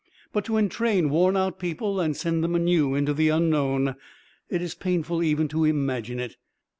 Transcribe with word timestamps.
But 0.33 0.45
to 0.45 0.57
entrain 0.57 1.11
worn 1.11 1.37
out 1.37 1.59
people 1.59 1.99
and 1.99 2.17
send 2.17 2.43
them 2.43 2.55
anew 2.55 2.95
into 2.95 3.13
the 3.13 3.29
unknown, 3.29 3.93
it 4.49 4.59
is 4.59 4.73
painful 4.73 5.21
even 5.21 5.47
to 5.49 5.63
imagine 5.63 6.19
it. 6.19 6.37